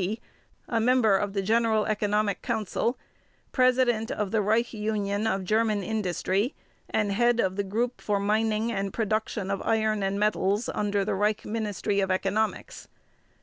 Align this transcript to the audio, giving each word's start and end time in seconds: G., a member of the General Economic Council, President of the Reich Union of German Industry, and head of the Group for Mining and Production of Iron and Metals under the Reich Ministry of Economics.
G., 0.00 0.18
a 0.66 0.80
member 0.80 1.14
of 1.18 1.34
the 1.34 1.42
General 1.42 1.84
Economic 1.84 2.40
Council, 2.40 2.96
President 3.52 4.10
of 4.10 4.30
the 4.30 4.40
Reich 4.40 4.72
Union 4.72 5.26
of 5.26 5.44
German 5.44 5.82
Industry, 5.82 6.54
and 6.88 7.12
head 7.12 7.38
of 7.38 7.56
the 7.56 7.64
Group 7.64 8.00
for 8.00 8.18
Mining 8.18 8.72
and 8.72 8.94
Production 8.94 9.50
of 9.50 9.60
Iron 9.60 10.02
and 10.02 10.18
Metals 10.18 10.70
under 10.70 11.04
the 11.04 11.14
Reich 11.14 11.44
Ministry 11.44 12.00
of 12.00 12.10
Economics. 12.10 12.88